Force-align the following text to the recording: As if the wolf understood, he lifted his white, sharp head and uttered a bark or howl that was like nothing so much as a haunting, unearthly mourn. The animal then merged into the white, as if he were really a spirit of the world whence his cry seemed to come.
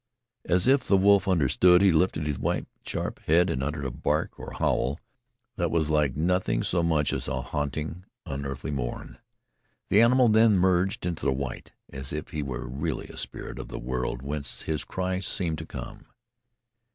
As 0.45 0.65
if 0.65 0.83
the 0.83 0.97
wolf 0.97 1.27
understood, 1.27 1.83
he 1.83 1.91
lifted 1.91 2.25
his 2.25 2.39
white, 2.39 2.65
sharp 2.83 3.19
head 3.27 3.51
and 3.51 3.61
uttered 3.61 3.85
a 3.85 3.91
bark 3.91 4.31
or 4.39 4.53
howl 4.53 4.99
that 5.57 5.69
was 5.69 5.91
like 5.91 6.15
nothing 6.15 6.63
so 6.63 6.81
much 6.81 7.13
as 7.13 7.27
a 7.27 7.43
haunting, 7.43 8.05
unearthly 8.25 8.71
mourn. 8.71 9.19
The 9.91 10.01
animal 10.01 10.27
then 10.27 10.57
merged 10.57 11.05
into 11.05 11.23
the 11.27 11.31
white, 11.31 11.73
as 11.93 12.11
if 12.11 12.29
he 12.29 12.41
were 12.41 12.67
really 12.67 13.09
a 13.09 13.15
spirit 13.17 13.59
of 13.59 13.67
the 13.67 13.77
world 13.77 14.23
whence 14.23 14.63
his 14.63 14.83
cry 14.83 15.19
seemed 15.19 15.59
to 15.59 15.67
come. 15.67 16.07